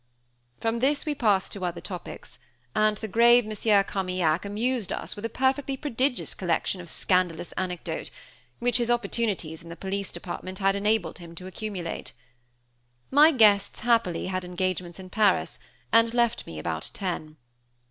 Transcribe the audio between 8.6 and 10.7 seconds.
his opportunities in the police department